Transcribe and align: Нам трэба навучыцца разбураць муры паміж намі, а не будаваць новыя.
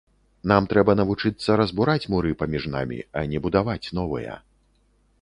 Нам 0.51 0.67
трэба 0.71 0.95
навучыцца 1.01 1.57
разбураць 1.61 2.07
муры 2.15 2.33
паміж 2.41 2.67
намі, 2.75 2.99
а 3.23 3.27
не 3.35 3.39
будаваць 3.47 3.83
новыя. 4.01 4.43